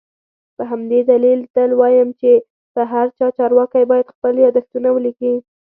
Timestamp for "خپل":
4.13-4.33